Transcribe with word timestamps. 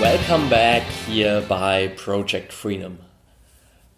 Welcome 0.00 0.48
back 0.48 0.84
hier 1.08 1.42
bei 1.48 1.88
Project 1.88 2.52
Freedom. 2.52 2.98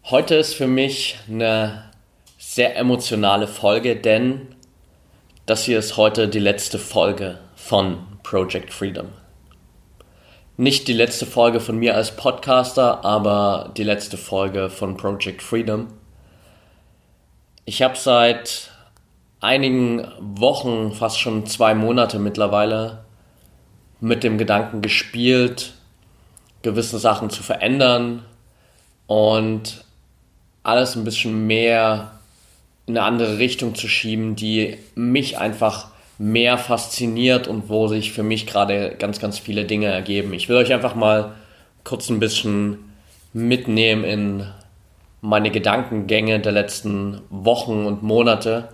Heute 0.04 0.36
ist 0.36 0.54
für 0.54 0.66
mich 0.66 1.18
eine 1.28 1.90
sehr 2.38 2.74
emotionale 2.78 3.46
Folge, 3.46 3.96
denn 3.96 4.54
das 5.44 5.64
hier 5.64 5.78
ist 5.78 5.98
heute 5.98 6.26
die 6.26 6.38
letzte 6.38 6.78
Folge 6.78 7.38
von 7.54 7.98
Project 8.22 8.72
Freedom. 8.72 9.08
Nicht 10.56 10.88
die 10.88 10.94
letzte 10.94 11.26
Folge 11.26 11.60
von 11.60 11.76
mir 11.76 11.94
als 11.96 12.16
Podcaster, 12.16 13.04
aber 13.04 13.70
die 13.76 13.84
letzte 13.84 14.16
Folge 14.16 14.70
von 14.70 14.96
Project 14.96 15.42
Freedom. 15.42 15.88
Ich 17.66 17.82
habe 17.82 17.98
seit 17.98 18.70
einigen 19.42 20.10
Wochen, 20.18 20.92
fast 20.92 21.20
schon 21.20 21.44
zwei 21.44 21.74
Monate 21.74 22.18
mittlerweile, 22.18 23.04
mit 24.00 24.24
dem 24.24 24.38
Gedanken 24.38 24.80
gespielt, 24.80 25.74
gewisse 26.62 26.98
Sachen 26.98 27.30
zu 27.30 27.42
verändern 27.42 28.24
und 29.06 29.84
alles 30.62 30.96
ein 30.96 31.04
bisschen 31.04 31.46
mehr 31.46 32.12
in 32.86 32.96
eine 32.96 33.06
andere 33.06 33.38
Richtung 33.38 33.74
zu 33.74 33.88
schieben, 33.88 34.36
die 34.36 34.76
mich 34.94 35.38
einfach 35.38 35.88
mehr 36.18 36.58
fasziniert 36.58 37.48
und 37.48 37.68
wo 37.68 37.88
sich 37.88 38.12
für 38.12 38.22
mich 38.22 38.46
gerade 38.46 38.94
ganz, 38.98 39.20
ganz 39.20 39.38
viele 39.38 39.64
Dinge 39.64 39.86
ergeben. 39.86 40.34
Ich 40.34 40.48
will 40.48 40.56
euch 40.56 40.72
einfach 40.72 40.94
mal 40.94 41.32
kurz 41.82 42.10
ein 42.10 42.20
bisschen 42.20 42.78
mitnehmen 43.32 44.04
in 44.04 44.46
meine 45.22 45.50
Gedankengänge 45.50 46.40
der 46.40 46.52
letzten 46.52 47.20
Wochen 47.30 47.86
und 47.86 48.02
Monate, 48.02 48.68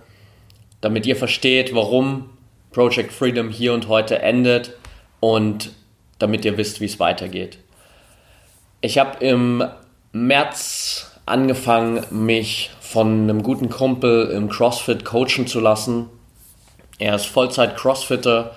damit 0.81 1.05
ihr 1.05 1.15
versteht, 1.15 1.73
warum 1.73 2.29
Project 2.71 3.11
Freedom 3.11 3.49
hier 3.49 3.73
und 3.73 3.87
heute 3.87 4.19
endet 4.19 4.73
und 5.19 5.71
damit 6.19 6.45
ihr 6.45 6.57
wisst, 6.57 6.81
wie 6.81 6.85
es 6.85 6.99
weitergeht. 6.99 7.59
Ich 8.81 8.99
habe 8.99 9.23
im 9.25 9.63
März 10.11 11.11
angefangen, 11.25 12.05
mich 12.11 12.69
von 12.79 13.23
einem 13.23 13.41
guten 13.41 13.69
Kumpel 13.69 14.29
im 14.29 14.49
CrossFit 14.49 15.03
coachen 15.03 15.47
zu 15.47 15.59
lassen. 15.59 16.09
Er 16.99 17.15
ist 17.15 17.25
Vollzeit-Crossfitter 17.25 18.55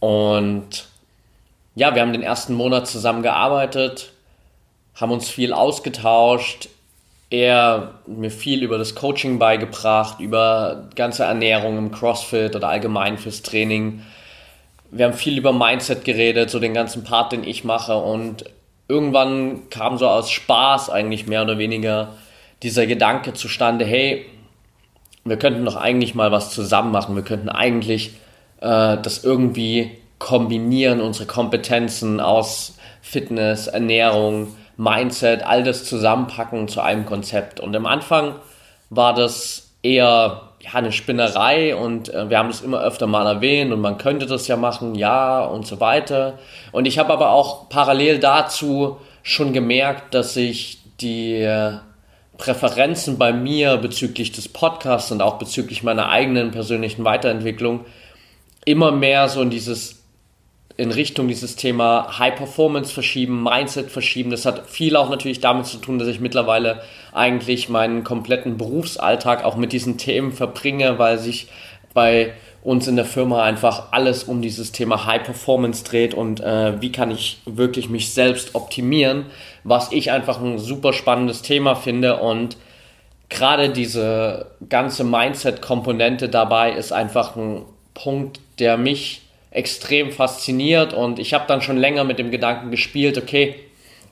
und 0.00 0.86
ja, 1.74 1.94
wir 1.94 2.02
haben 2.02 2.12
den 2.12 2.22
ersten 2.22 2.54
Monat 2.54 2.86
zusammen 2.86 3.22
gearbeitet, 3.22 4.12
haben 4.94 5.12
uns 5.12 5.28
viel 5.28 5.52
ausgetauscht. 5.52 6.68
Er 7.28 7.94
mir 8.06 8.30
viel 8.30 8.62
über 8.64 8.76
das 8.76 8.94
Coaching 8.96 9.38
beigebracht, 9.38 10.20
über 10.20 10.88
ganze 10.96 11.24
Ernährung 11.24 11.78
im 11.78 11.92
CrossFit 11.92 12.56
oder 12.56 12.68
allgemein 12.68 13.18
fürs 13.18 13.42
Training. 13.42 14.02
Wir 14.90 15.04
haben 15.04 15.14
viel 15.14 15.38
über 15.38 15.52
Mindset 15.52 16.04
geredet, 16.04 16.50
so 16.50 16.58
den 16.58 16.74
ganzen 16.74 17.04
Part, 17.04 17.32
den 17.32 17.44
ich 17.44 17.62
mache 17.62 17.96
und 17.96 18.44
irgendwann 18.90 19.70
kam 19.70 19.96
so 19.96 20.08
aus 20.08 20.30
Spaß 20.30 20.90
eigentlich 20.90 21.26
mehr 21.26 21.42
oder 21.42 21.56
weniger 21.58 22.14
dieser 22.62 22.86
Gedanke 22.86 23.32
zustande, 23.32 23.84
hey, 23.84 24.26
wir 25.24 25.38
könnten 25.38 25.64
doch 25.64 25.76
eigentlich 25.76 26.14
mal 26.14 26.32
was 26.32 26.50
zusammen 26.50 26.92
machen, 26.92 27.14
wir 27.14 27.22
könnten 27.22 27.48
eigentlich 27.48 28.16
äh, 28.60 28.98
das 28.98 29.24
irgendwie 29.24 29.92
kombinieren, 30.18 31.00
unsere 31.00 31.26
Kompetenzen 31.26 32.20
aus 32.20 32.76
Fitness, 33.00 33.66
Ernährung, 33.66 34.54
Mindset, 34.76 35.42
all 35.42 35.62
das 35.62 35.84
zusammenpacken 35.84 36.68
zu 36.68 36.80
einem 36.80 37.06
Konzept. 37.06 37.60
Und 37.60 37.74
am 37.74 37.86
Anfang 37.86 38.34
war 38.90 39.14
das 39.14 39.70
eher 39.82 40.49
ja, 40.60 40.74
eine 40.74 40.92
Spinnerei 40.92 41.74
und 41.74 42.12
äh, 42.12 42.28
wir 42.28 42.38
haben 42.38 42.48
das 42.48 42.60
immer 42.60 42.80
öfter 42.80 43.06
mal 43.06 43.26
erwähnt 43.26 43.72
und 43.72 43.80
man 43.80 43.98
könnte 43.98 44.26
das 44.26 44.46
ja 44.46 44.56
machen, 44.56 44.94
ja 44.94 45.40
und 45.42 45.66
so 45.66 45.80
weiter. 45.80 46.38
Und 46.72 46.86
ich 46.86 46.98
habe 46.98 47.12
aber 47.12 47.30
auch 47.30 47.68
parallel 47.68 48.18
dazu 48.18 48.98
schon 49.22 49.52
gemerkt, 49.52 50.14
dass 50.14 50.34
sich 50.34 50.78
die 51.00 51.36
äh, 51.36 51.72
Präferenzen 52.36 53.18
bei 53.18 53.32
mir 53.32 53.76
bezüglich 53.76 54.32
des 54.32 54.48
Podcasts 54.48 55.10
und 55.12 55.22
auch 55.22 55.38
bezüglich 55.38 55.82
meiner 55.82 56.08
eigenen 56.08 56.50
persönlichen 56.50 57.04
Weiterentwicklung 57.04 57.84
immer 58.64 58.92
mehr 58.92 59.28
so 59.28 59.42
in 59.42 59.50
dieses 59.50 59.99
in 60.76 60.92
Richtung 60.92 61.28
dieses 61.28 61.56
Thema 61.56 62.18
High 62.18 62.36
Performance 62.36 62.92
verschieben, 62.92 63.42
Mindset 63.42 63.90
verschieben. 63.90 64.30
Das 64.30 64.46
hat 64.46 64.68
viel 64.70 64.96
auch 64.96 65.10
natürlich 65.10 65.40
damit 65.40 65.66
zu 65.66 65.78
tun, 65.78 65.98
dass 65.98 66.08
ich 66.08 66.20
mittlerweile 66.20 66.82
eigentlich 67.12 67.68
meinen 67.68 68.04
kompletten 68.04 68.56
Berufsalltag 68.56 69.44
auch 69.44 69.56
mit 69.56 69.72
diesen 69.72 69.98
Themen 69.98 70.32
verbringe, 70.32 70.98
weil 70.98 71.18
sich 71.18 71.48
bei 71.92 72.32
uns 72.62 72.86
in 72.86 72.96
der 72.96 73.04
Firma 73.04 73.42
einfach 73.42 73.92
alles 73.92 74.24
um 74.24 74.42
dieses 74.42 74.72
Thema 74.72 75.06
High 75.06 75.22
Performance 75.22 75.82
dreht 75.84 76.14
und 76.14 76.40
äh, 76.40 76.80
wie 76.80 76.92
kann 76.92 77.10
ich 77.10 77.40
wirklich 77.46 77.88
mich 77.88 78.12
selbst 78.12 78.54
optimieren, 78.54 79.26
was 79.64 79.92
ich 79.92 80.10
einfach 80.12 80.40
ein 80.40 80.58
super 80.58 80.92
spannendes 80.92 81.42
Thema 81.42 81.74
finde 81.74 82.18
und 82.18 82.58
gerade 83.30 83.70
diese 83.70 84.50
ganze 84.68 85.04
Mindset-Komponente 85.04 86.28
dabei 86.28 86.72
ist 86.72 86.92
einfach 86.92 87.34
ein 87.36 87.62
Punkt, 87.94 88.40
der 88.58 88.76
mich 88.76 89.22
extrem 89.50 90.12
fasziniert 90.12 90.92
und 90.92 91.18
ich 91.18 91.34
habe 91.34 91.44
dann 91.48 91.62
schon 91.62 91.76
länger 91.76 92.04
mit 92.04 92.18
dem 92.18 92.30
Gedanken 92.30 92.70
gespielt, 92.70 93.18
okay, 93.18 93.56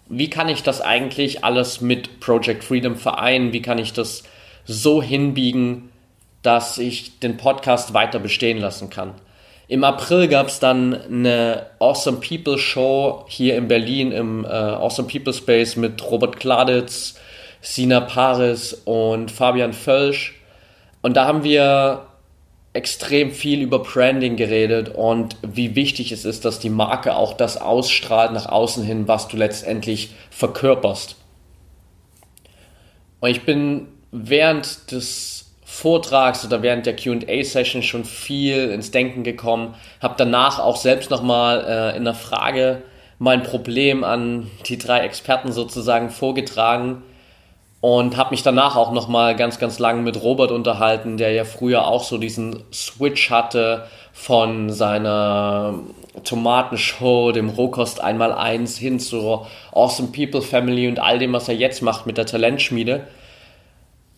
wie 0.08 0.30
kann 0.30 0.48
ich 0.48 0.62
das 0.62 0.80
eigentlich 0.80 1.44
alles 1.44 1.80
mit 1.80 2.20
Project 2.20 2.64
Freedom 2.64 2.96
vereinen? 2.96 3.52
Wie 3.52 3.62
kann 3.62 3.78
ich 3.78 3.92
das 3.92 4.24
so 4.64 5.02
hinbiegen, 5.02 5.90
dass 6.42 6.78
ich 6.78 7.18
den 7.20 7.36
Podcast 7.36 7.92
weiter 7.92 8.18
bestehen 8.18 8.58
lassen 8.58 8.90
kann? 8.90 9.14
Im 9.68 9.84
April 9.84 10.28
gab 10.28 10.48
es 10.48 10.60
dann 10.60 10.94
eine 10.94 11.66
Awesome 11.78 12.20
People 12.26 12.56
Show 12.56 13.26
hier 13.28 13.56
in 13.56 13.68
Berlin 13.68 14.12
im 14.12 14.46
äh, 14.46 14.48
Awesome 14.48 15.08
People 15.08 15.34
Space 15.34 15.76
mit 15.76 16.02
Robert 16.10 16.40
Kladitz, 16.40 17.16
Sina 17.60 18.00
Paris 18.00 18.72
und 18.86 19.30
Fabian 19.30 19.74
Völsch. 19.74 20.40
Und 21.02 21.18
da 21.18 21.26
haben 21.26 21.44
wir 21.44 22.07
extrem 22.72 23.32
viel 23.32 23.62
über 23.62 23.80
Branding 23.80 24.36
geredet 24.36 24.90
und 24.90 25.36
wie 25.42 25.74
wichtig 25.74 26.12
es 26.12 26.24
ist, 26.24 26.44
dass 26.44 26.58
die 26.58 26.70
Marke 26.70 27.16
auch 27.16 27.34
das 27.34 27.56
ausstrahlt 27.60 28.32
nach 28.32 28.46
außen 28.46 28.84
hin, 28.84 29.08
was 29.08 29.28
du 29.28 29.36
letztendlich 29.36 30.10
verkörperst. 30.30 31.16
Und 33.20 33.30
ich 33.30 33.44
bin 33.44 33.88
während 34.12 34.92
des 34.92 35.46
Vortrags 35.64 36.44
oder 36.44 36.62
während 36.62 36.86
der 36.86 36.96
QA-Session 36.96 37.82
schon 37.82 38.04
viel 38.04 38.70
ins 38.70 38.90
Denken 38.90 39.22
gekommen, 39.22 39.74
habe 40.00 40.14
danach 40.16 40.58
auch 40.58 40.76
selbst 40.76 41.10
nochmal 41.10 41.64
äh, 41.66 41.96
in 41.96 42.04
der 42.04 42.14
Frage 42.14 42.82
mein 43.18 43.42
Problem 43.42 44.04
an 44.04 44.50
die 44.66 44.78
drei 44.78 45.00
Experten 45.00 45.52
sozusagen 45.52 46.10
vorgetragen 46.10 47.02
und 47.80 48.16
habe 48.16 48.30
mich 48.30 48.42
danach 48.42 48.76
auch 48.76 48.92
noch 48.92 49.08
mal 49.08 49.36
ganz 49.36 49.58
ganz 49.58 49.78
lang 49.78 50.02
mit 50.02 50.20
Robert 50.22 50.50
unterhalten, 50.50 51.16
der 51.16 51.32
ja 51.32 51.44
früher 51.44 51.86
auch 51.86 52.02
so 52.02 52.18
diesen 52.18 52.64
Switch 52.72 53.30
hatte 53.30 53.86
von 54.12 54.70
seiner 54.70 55.74
Tomatenshow, 56.24 57.30
dem 57.30 57.48
Rohkost 57.50 58.00
einmal 58.00 58.32
eins 58.32 58.76
hin 58.76 58.98
zur 58.98 59.46
Awesome 59.72 60.08
People 60.08 60.42
Family 60.42 60.88
und 60.88 60.98
all 60.98 61.20
dem, 61.20 61.32
was 61.32 61.48
er 61.48 61.54
jetzt 61.54 61.82
macht 61.82 62.06
mit 62.06 62.18
der 62.18 62.26
Talentschmiede. 62.26 63.06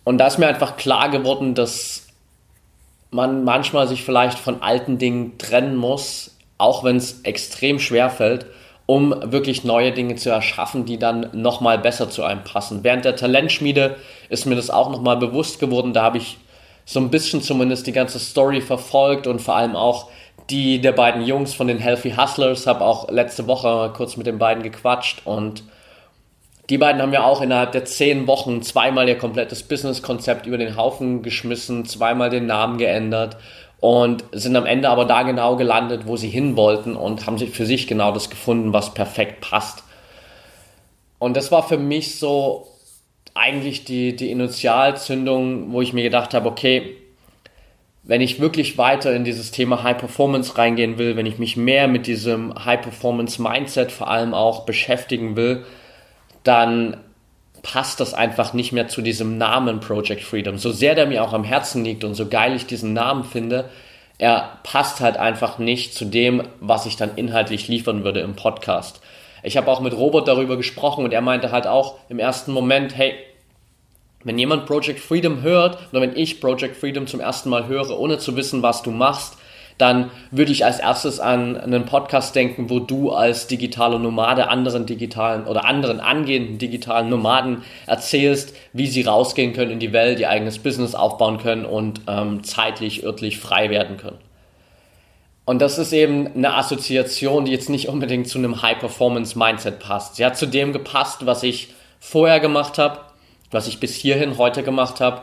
Und 0.04 0.16
da 0.16 0.26
ist 0.26 0.38
mir 0.38 0.48
einfach 0.48 0.78
klar 0.78 1.10
geworden, 1.10 1.54
dass 1.54 2.06
man 3.10 3.44
manchmal 3.44 3.86
sich 3.88 4.02
vielleicht 4.02 4.38
von 4.38 4.62
alten 4.62 4.96
Dingen 4.96 5.36
trennen 5.36 5.76
muss, 5.76 6.36
auch 6.56 6.82
wenn 6.82 6.96
es 6.96 7.20
extrem 7.22 7.78
schwer 7.78 8.08
fällt 8.08 8.46
um 8.90 9.14
wirklich 9.22 9.62
neue 9.62 9.92
Dinge 9.92 10.16
zu 10.16 10.30
erschaffen, 10.30 10.84
die 10.84 10.98
dann 10.98 11.28
nochmal 11.32 11.78
besser 11.78 12.10
zu 12.10 12.24
einem 12.24 12.42
passen. 12.42 12.82
Während 12.82 13.04
der 13.04 13.14
Talentschmiede 13.14 13.94
ist 14.28 14.46
mir 14.46 14.56
das 14.56 14.68
auch 14.68 14.90
nochmal 14.90 15.16
bewusst 15.16 15.60
geworden. 15.60 15.92
Da 15.92 16.02
habe 16.02 16.18
ich 16.18 16.38
so 16.86 16.98
ein 16.98 17.08
bisschen 17.08 17.40
zumindest 17.40 17.86
die 17.86 17.92
ganze 17.92 18.18
Story 18.18 18.60
verfolgt 18.60 19.28
und 19.28 19.40
vor 19.40 19.54
allem 19.54 19.76
auch 19.76 20.08
die 20.50 20.80
der 20.80 20.90
beiden 20.90 21.22
Jungs 21.22 21.54
von 21.54 21.68
den 21.68 21.78
Healthy 21.78 22.14
Hustlers. 22.16 22.66
Habe 22.66 22.84
auch 22.84 23.08
letzte 23.12 23.46
Woche 23.46 23.92
kurz 23.94 24.16
mit 24.16 24.26
den 24.26 24.38
beiden 24.38 24.64
gequatscht 24.64 25.22
und 25.24 25.62
die 26.68 26.78
beiden 26.78 27.00
haben 27.00 27.12
ja 27.12 27.22
auch 27.22 27.42
innerhalb 27.42 27.70
der 27.70 27.84
zehn 27.84 28.26
Wochen 28.26 28.60
zweimal 28.60 29.08
ihr 29.08 29.18
komplettes 29.18 29.62
Businesskonzept 29.62 30.46
über 30.46 30.58
den 30.58 30.76
Haufen 30.76 31.22
geschmissen, 31.22 31.84
zweimal 31.84 32.28
den 32.28 32.46
Namen 32.46 32.76
geändert 32.76 33.36
und 33.80 34.24
sind 34.32 34.56
am 34.56 34.66
Ende 34.66 34.88
aber 34.90 35.06
da 35.06 35.22
genau 35.22 35.56
gelandet, 35.56 36.06
wo 36.06 36.16
sie 36.16 36.28
hin 36.28 36.56
wollten 36.56 36.96
und 36.96 37.26
haben 37.26 37.38
sich 37.38 37.50
für 37.50 37.66
sich 37.66 37.86
genau 37.86 38.12
das 38.12 38.28
gefunden, 38.30 38.72
was 38.72 38.94
perfekt 38.94 39.40
passt. 39.40 39.82
Und 41.18 41.36
das 41.36 41.50
war 41.50 41.66
für 41.66 41.78
mich 41.78 42.18
so 42.18 42.66
eigentlich 43.34 43.84
die, 43.84 44.16
die 44.16 44.30
Initialzündung, 44.30 45.72
wo 45.72 45.80
ich 45.80 45.92
mir 45.92 46.02
gedacht 46.02 46.34
habe, 46.34 46.48
okay, 46.48 46.96
wenn 48.02 48.20
ich 48.20 48.40
wirklich 48.40 48.76
weiter 48.76 49.14
in 49.14 49.24
dieses 49.24 49.50
Thema 49.50 49.82
High 49.82 49.98
Performance 49.98 50.56
reingehen 50.56 50.98
will, 50.98 51.16
wenn 51.16 51.26
ich 51.26 51.38
mich 51.38 51.56
mehr 51.56 51.86
mit 51.86 52.06
diesem 52.06 52.64
High 52.64 52.80
Performance 52.80 53.40
Mindset 53.40 53.92
vor 53.92 54.08
allem 54.08 54.34
auch 54.34 54.64
beschäftigen 54.64 55.36
will, 55.36 55.64
dann 56.42 56.96
passt 57.62 58.00
das 58.00 58.14
einfach 58.14 58.52
nicht 58.52 58.72
mehr 58.72 58.88
zu 58.88 59.02
diesem 59.02 59.38
Namen 59.38 59.80
Project 59.80 60.22
Freedom. 60.22 60.58
So 60.58 60.72
sehr 60.72 60.94
der 60.94 61.06
mir 61.06 61.22
auch 61.22 61.32
am 61.32 61.44
Herzen 61.44 61.84
liegt 61.84 62.04
und 62.04 62.14
so 62.14 62.26
geil 62.26 62.54
ich 62.54 62.66
diesen 62.66 62.92
Namen 62.92 63.24
finde, 63.24 63.68
er 64.18 64.58
passt 64.62 65.00
halt 65.00 65.16
einfach 65.16 65.58
nicht 65.58 65.94
zu 65.94 66.04
dem, 66.04 66.42
was 66.60 66.86
ich 66.86 66.96
dann 66.96 67.16
inhaltlich 67.16 67.68
liefern 67.68 68.04
würde 68.04 68.20
im 68.20 68.36
Podcast. 68.36 69.00
Ich 69.42 69.56
habe 69.56 69.70
auch 69.70 69.80
mit 69.80 69.94
Robert 69.94 70.28
darüber 70.28 70.56
gesprochen 70.56 71.04
und 71.04 71.12
er 71.12 71.22
meinte 71.22 71.52
halt 71.52 71.66
auch 71.66 71.96
im 72.08 72.18
ersten 72.18 72.52
Moment, 72.52 72.96
hey, 72.96 73.14
wenn 74.22 74.38
jemand 74.38 74.66
Project 74.66 75.00
Freedom 75.00 75.40
hört 75.40 75.78
oder 75.92 76.02
wenn 76.02 76.16
ich 76.16 76.40
Project 76.40 76.76
Freedom 76.76 77.06
zum 77.06 77.20
ersten 77.20 77.48
Mal 77.48 77.66
höre, 77.66 77.98
ohne 77.98 78.18
zu 78.18 78.36
wissen, 78.36 78.62
was 78.62 78.82
du 78.82 78.90
machst, 78.90 79.38
dann 79.80 80.10
würde 80.30 80.52
ich 80.52 80.64
als 80.64 80.78
erstes 80.78 81.20
an 81.20 81.56
einen 81.56 81.86
Podcast 81.86 82.34
denken, 82.34 82.70
wo 82.70 82.78
du 82.78 83.12
als 83.12 83.46
digitale 83.46 83.98
Nomade 83.98 84.48
anderen 84.48 84.86
digitalen 84.86 85.46
oder 85.46 85.64
anderen 85.64 86.00
angehenden 86.00 86.58
digitalen 86.58 87.08
Nomaden 87.08 87.62
erzählst, 87.86 88.54
wie 88.72 88.86
sie 88.86 89.02
rausgehen 89.02 89.52
können 89.52 89.70
in 89.70 89.80
die 89.80 89.92
Welt, 89.92 90.20
ihr 90.20 90.30
eigenes 90.30 90.58
Business 90.58 90.94
aufbauen 90.94 91.38
können 91.38 91.64
und 91.64 92.02
ähm, 92.06 92.44
zeitlich, 92.44 93.04
örtlich 93.04 93.38
frei 93.38 93.70
werden 93.70 93.96
können. 93.96 94.18
Und 95.44 95.60
das 95.60 95.78
ist 95.78 95.92
eben 95.92 96.28
eine 96.34 96.54
Assoziation, 96.54 97.44
die 97.44 97.52
jetzt 97.52 97.70
nicht 97.70 97.88
unbedingt 97.88 98.28
zu 98.28 98.38
einem 98.38 98.62
High-Performance-Mindset 98.62 99.80
passt. 99.80 100.16
Sie 100.16 100.24
hat 100.24 100.36
zu 100.36 100.46
dem 100.46 100.72
gepasst, 100.72 101.26
was 101.26 101.42
ich 101.42 101.74
vorher 101.98 102.38
gemacht 102.38 102.78
habe, 102.78 103.00
was 103.50 103.66
ich 103.66 103.80
bis 103.80 103.94
hierhin 103.94 104.38
heute 104.38 104.62
gemacht 104.62 105.00
habe, 105.00 105.22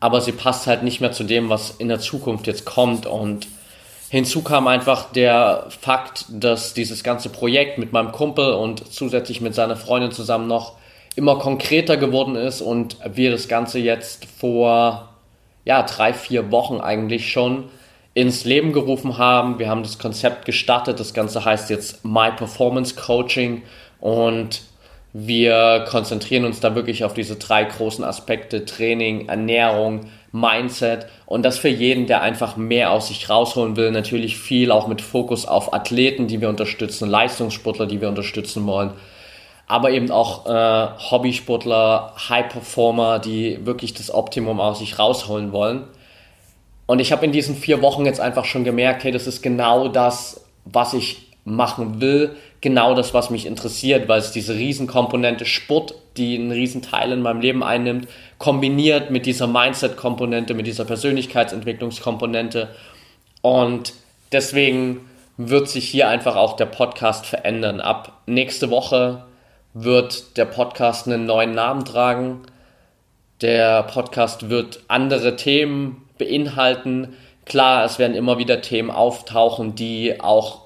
aber 0.00 0.20
sie 0.20 0.32
passt 0.32 0.66
halt 0.66 0.82
nicht 0.82 1.00
mehr 1.00 1.12
zu 1.12 1.24
dem, 1.24 1.50
was 1.50 1.72
in 1.72 1.88
der 1.88 1.98
Zukunft 1.98 2.46
jetzt 2.46 2.64
kommt. 2.64 3.06
Und 3.06 3.48
hinzu 4.08 4.42
kam 4.42 4.66
einfach 4.66 5.12
der 5.12 5.66
Fakt, 5.80 6.26
dass 6.28 6.74
dieses 6.74 7.02
ganze 7.02 7.28
Projekt 7.28 7.78
mit 7.78 7.92
meinem 7.92 8.12
Kumpel 8.12 8.52
und 8.52 8.92
zusätzlich 8.92 9.40
mit 9.40 9.54
seiner 9.54 9.76
Freundin 9.76 10.12
zusammen 10.12 10.46
noch 10.46 10.74
immer 11.16 11.38
konkreter 11.38 11.96
geworden 11.96 12.36
ist 12.36 12.60
und 12.60 12.98
wir 13.14 13.30
das 13.30 13.48
Ganze 13.48 13.78
jetzt 13.78 14.26
vor 14.26 15.08
ja, 15.64 15.82
drei, 15.82 16.12
vier 16.12 16.50
Wochen 16.52 16.80
eigentlich 16.80 17.32
schon 17.32 17.64
ins 18.14 18.44
Leben 18.44 18.72
gerufen 18.72 19.18
haben. 19.18 19.58
Wir 19.58 19.68
haben 19.68 19.82
das 19.82 19.98
Konzept 19.98 20.44
gestartet. 20.44 21.00
Das 21.00 21.12
Ganze 21.12 21.44
heißt 21.44 21.68
jetzt 21.70 22.04
My 22.04 22.30
Performance 22.30 22.94
Coaching 22.94 23.62
und 24.00 24.62
wir 25.12 25.86
konzentrieren 25.88 26.44
uns 26.44 26.60
da 26.60 26.74
wirklich 26.74 27.04
auf 27.04 27.14
diese 27.14 27.36
drei 27.36 27.64
großen 27.64 28.04
Aspekte, 28.04 28.64
Training, 28.64 29.28
Ernährung, 29.28 30.10
Mindset 30.32 31.06
und 31.26 31.42
das 31.42 31.58
für 31.58 31.68
jeden, 31.68 32.06
der 32.06 32.22
einfach 32.22 32.56
mehr 32.56 32.90
aus 32.90 33.08
sich 33.08 33.28
rausholen 33.28 33.76
will. 33.76 33.90
Natürlich 33.90 34.38
viel 34.38 34.70
auch 34.70 34.88
mit 34.88 35.00
Fokus 35.00 35.46
auf 35.46 35.72
Athleten, 35.72 36.26
die 36.26 36.40
wir 36.40 36.48
unterstützen, 36.48 37.08
Leistungssportler, 37.08 37.86
die 37.86 38.00
wir 38.00 38.08
unterstützen 38.08 38.66
wollen, 38.66 38.92
aber 39.66 39.90
eben 39.90 40.10
auch 40.10 40.46
äh, 40.46 40.88
Hobbysportler, 41.10 42.14
High-Performer, 42.28 43.18
die 43.18 43.64
wirklich 43.66 43.94
das 43.94 44.12
Optimum 44.12 44.60
aus 44.60 44.78
sich 44.78 44.98
rausholen 44.98 45.52
wollen. 45.52 45.84
Und 46.86 47.00
ich 47.00 47.10
habe 47.10 47.26
in 47.26 47.32
diesen 47.32 47.56
vier 47.56 47.82
Wochen 47.82 48.06
jetzt 48.06 48.20
einfach 48.20 48.44
schon 48.44 48.62
gemerkt, 48.62 49.02
hey, 49.02 49.10
das 49.10 49.26
ist 49.26 49.42
genau 49.42 49.88
das, 49.88 50.44
was 50.64 50.94
ich 50.94 51.32
machen 51.44 52.00
will, 52.00 52.36
genau 52.66 52.94
das, 52.94 53.14
was 53.14 53.30
mich 53.30 53.46
interessiert, 53.46 54.08
weil 54.08 54.18
es 54.18 54.32
diese 54.32 54.56
Riesenkomponente 54.56 55.46
Sport, 55.46 55.94
die 56.16 56.34
einen 56.34 56.50
Riesenteil 56.50 57.12
in 57.12 57.22
meinem 57.22 57.40
Leben 57.40 57.62
einnimmt, 57.62 58.08
kombiniert 58.38 59.08
mit 59.12 59.24
dieser 59.24 59.46
Mindset-Komponente, 59.46 60.52
mit 60.52 60.66
dieser 60.66 60.84
Persönlichkeitsentwicklungskomponente. 60.84 62.70
Und 63.40 63.92
deswegen 64.32 65.08
wird 65.36 65.68
sich 65.68 65.88
hier 65.88 66.08
einfach 66.08 66.34
auch 66.34 66.56
der 66.56 66.66
Podcast 66.66 67.26
verändern. 67.26 67.80
Ab 67.80 68.22
nächste 68.26 68.68
Woche 68.68 69.22
wird 69.72 70.36
der 70.36 70.46
Podcast 70.46 71.06
einen 71.06 71.24
neuen 71.24 71.52
Namen 71.54 71.84
tragen. 71.84 72.42
Der 73.42 73.84
Podcast 73.84 74.50
wird 74.50 74.80
andere 74.88 75.36
Themen 75.36 76.08
beinhalten. 76.18 77.14
Klar, 77.44 77.84
es 77.84 78.00
werden 78.00 78.16
immer 78.16 78.38
wieder 78.38 78.60
Themen 78.60 78.90
auftauchen, 78.90 79.76
die 79.76 80.20
auch 80.20 80.65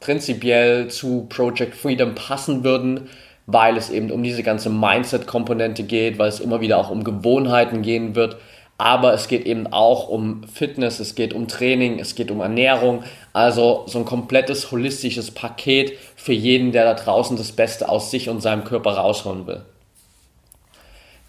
prinzipiell 0.00 0.88
zu 0.88 1.26
Project 1.28 1.74
Freedom 1.74 2.14
passen 2.14 2.64
würden, 2.64 3.08
weil 3.46 3.76
es 3.76 3.90
eben 3.90 4.10
um 4.10 4.22
diese 4.22 4.42
ganze 4.42 4.70
Mindset-Komponente 4.70 5.84
geht, 5.84 6.18
weil 6.18 6.28
es 6.28 6.40
immer 6.40 6.60
wieder 6.60 6.78
auch 6.78 6.90
um 6.90 7.04
Gewohnheiten 7.04 7.82
gehen 7.82 8.14
wird. 8.14 8.36
Aber 8.78 9.14
es 9.14 9.28
geht 9.28 9.46
eben 9.46 9.66
auch 9.68 10.08
um 10.08 10.44
Fitness, 10.52 11.00
es 11.00 11.14
geht 11.14 11.32
um 11.32 11.48
Training, 11.48 11.98
es 11.98 12.14
geht 12.14 12.30
um 12.30 12.40
Ernährung. 12.40 13.04
Also 13.32 13.84
so 13.86 13.98
ein 13.98 14.04
komplettes 14.04 14.70
holistisches 14.70 15.30
Paket 15.30 15.96
für 16.14 16.34
jeden, 16.34 16.72
der 16.72 16.84
da 16.84 16.94
draußen 16.94 17.38
das 17.38 17.52
Beste 17.52 17.88
aus 17.88 18.10
sich 18.10 18.28
und 18.28 18.42
seinem 18.42 18.64
Körper 18.64 18.92
rausholen 18.92 19.46
will. 19.46 19.62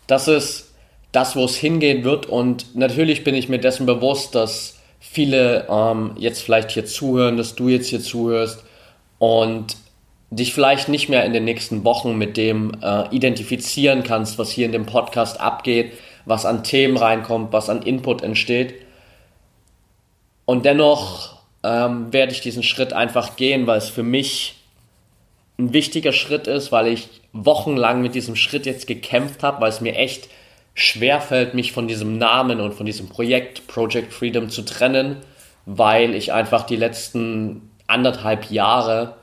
Das 0.07 0.27
ist 0.27 0.73
das, 1.13 1.35
wo 1.35 1.45
es 1.45 1.55
hingehen 1.55 2.03
wird. 2.03 2.25
Und 2.25 2.75
natürlich 2.75 3.23
bin 3.23 3.35
ich 3.35 3.47
mir 3.47 3.59
dessen 3.59 3.85
bewusst, 3.85 4.35
dass 4.35 4.76
viele 5.11 5.67
ähm, 5.69 6.11
jetzt 6.17 6.41
vielleicht 6.41 6.71
hier 6.71 6.85
zuhören, 6.85 7.37
dass 7.37 7.55
du 7.55 7.69
jetzt 7.69 7.87
hier 7.87 8.01
zuhörst 8.01 8.63
und 9.19 9.75
dich 10.29 10.53
vielleicht 10.53 10.89
nicht 10.89 11.09
mehr 11.09 11.25
in 11.25 11.33
den 11.33 11.45
nächsten 11.45 11.83
Wochen 11.83 12.17
mit 12.17 12.37
dem 12.37 12.71
äh, 12.81 13.07
identifizieren 13.15 14.03
kannst, 14.03 14.37
was 14.37 14.51
hier 14.51 14.65
in 14.65 14.71
dem 14.71 14.85
Podcast 14.85 15.39
abgeht, 15.39 15.93
was 16.25 16.45
an 16.45 16.63
Themen 16.63 16.97
reinkommt, 16.97 17.53
was 17.53 17.69
an 17.69 17.81
Input 17.81 18.21
entsteht. 18.21 18.75
Und 20.45 20.65
dennoch 20.65 21.37
ähm, 21.63 22.11
werde 22.11 22.33
ich 22.33 22.41
diesen 22.41 22.63
Schritt 22.63 22.93
einfach 22.93 23.35
gehen, 23.35 23.67
weil 23.67 23.77
es 23.77 23.89
für 23.89 24.03
mich 24.03 24.55
ein 25.57 25.73
wichtiger 25.73 26.13
Schritt 26.13 26.47
ist, 26.47 26.71
weil 26.71 26.87
ich 26.87 27.07
wochenlang 27.33 28.01
mit 28.01 28.13
diesem 28.13 28.35
Schritt 28.35 28.65
jetzt 28.65 28.87
gekämpft 28.87 29.43
habe, 29.43 29.61
weil 29.61 29.69
es 29.69 29.81
mir 29.81 29.95
echt 29.95 30.29
schwerfällt, 30.77 31.55
mich 31.55 31.71
von 31.71 31.87
diesem 31.87 32.19
Namen 32.19 32.61
und 32.61 32.71
von 32.75 32.85
diesem 32.85 33.09
Projekt 33.09 33.65
Project 33.65 34.13
Freedom 34.13 34.49
zu 34.49 34.61
trennen, 34.61 35.17
weil 35.65 36.13
ich 36.13 36.31
einfach 36.33 36.67
die 36.67 36.75
letzten 36.75 37.71
anderthalb 37.87 38.51
Jahre 38.51 39.15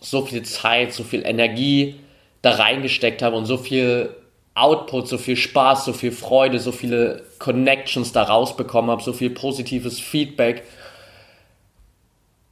so 0.00 0.24
viel 0.24 0.44
Zeit, 0.44 0.92
so 0.92 1.02
viel 1.02 1.26
Energie 1.26 1.96
da 2.40 2.52
reingesteckt 2.52 3.20
habe 3.20 3.34
und 3.34 3.46
so 3.46 3.56
viel 3.56 4.14
Output, 4.54 5.08
so 5.08 5.18
viel 5.18 5.36
Spaß, 5.36 5.86
so 5.86 5.92
viel 5.92 6.12
Freude, 6.12 6.60
so 6.60 6.70
viele 6.70 7.24
Connections 7.40 8.12
da 8.12 8.22
rausbekommen 8.22 8.92
habe, 8.92 9.02
so 9.02 9.12
viel 9.12 9.30
positives 9.30 9.98
Feedback. 9.98 10.62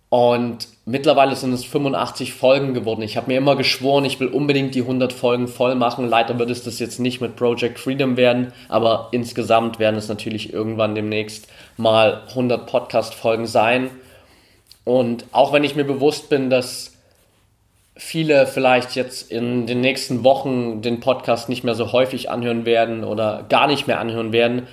Und 0.09 0.67
mittlerweile 0.85 1.37
sind 1.37 1.53
es 1.53 1.65
85 1.65 2.33
Folgen 2.33 2.75
geworden. 2.75 3.03
Ich 3.03 3.17
habe 3.17 3.31
mir 3.31 3.39
immer 3.39 3.57
geschworen, 3.57 4.05
ich 4.05 4.21
will 4.21 4.29
unbedingt 4.29 4.75
die 4.75 4.83
100 4.83 5.13
Folgen 5.13 5.49
voll 5.49 5.75
machen. 5.75 6.09
Leider 6.09 6.39
wird 6.39 6.51
es 6.51 6.63
das 6.63 6.79
jetzt 6.79 7.01
nicht 7.01 7.21
mit 7.21 7.37
Project 7.37 7.79
Freedom 7.79 8.17
werden, 8.17 8.53
aber 8.69 9.09
insgesamt 9.13 9.79
werden 9.79 9.97
es 9.97 10.09
natürlich 10.09 10.53
irgendwann 10.53 10.95
demnächst 10.95 11.49
mal 11.77 12.23
100 12.29 12.67
Podcast-Folgen 12.67 13.47
sein. 13.47 13.91
Und 14.85 15.25
auch 15.33 15.53
wenn 15.53 15.65
ich 15.65 15.77
mir 15.77 15.85
bewusst 15.85 16.29
bin, 16.29 16.51
dass 16.51 16.93
viele 17.97 18.47
vielleicht 18.47 18.97
jetzt 18.97 19.31
in 19.31 19.67
den 19.67 19.81
nächsten 19.81 20.25
Wochen 20.25 20.83
den 20.83 21.01
Podcast 21.01 21.49
nicht 21.49 21.65
mehr 21.65 21.75
so 21.75 21.93
häufig 21.93 22.29
anhören 22.29 22.67
werden 22.67 23.05
oder 23.05 23.47
gar 23.49 23.67
nicht 23.67 23.87
mehr 23.87 24.01
anhören 24.01 24.33
werden, 24.33 24.67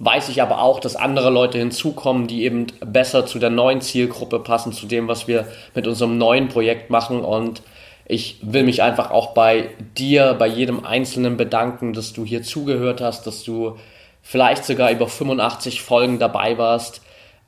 weiß 0.00 0.30
ich 0.30 0.42
aber 0.42 0.62
auch, 0.62 0.80
dass 0.80 0.96
andere 0.96 1.30
Leute 1.30 1.58
hinzukommen, 1.58 2.26
die 2.26 2.44
eben 2.44 2.66
besser 2.84 3.26
zu 3.26 3.38
der 3.38 3.50
neuen 3.50 3.82
Zielgruppe 3.82 4.40
passen, 4.40 4.72
zu 4.72 4.86
dem, 4.86 5.08
was 5.08 5.28
wir 5.28 5.46
mit 5.74 5.86
unserem 5.86 6.16
neuen 6.16 6.48
Projekt 6.48 6.88
machen. 6.90 7.20
Und 7.20 7.62
ich 8.06 8.38
will 8.42 8.64
mich 8.64 8.82
einfach 8.82 9.10
auch 9.10 9.34
bei 9.34 9.68
dir, 9.98 10.34
bei 10.38 10.46
jedem 10.46 10.86
Einzelnen 10.86 11.36
bedanken, 11.36 11.92
dass 11.92 12.14
du 12.14 12.24
hier 12.24 12.42
zugehört 12.42 13.02
hast, 13.02 13.26
dass 13.26 13.44
du 13.44 13.76
vielleicht 14.22 14.64
sogar 14.64 14.90
über 14.90 15.06
85 15.06 15.82
Folgen 15.82 16.18
dabei 16.18 16.56
warst 16.56 17.02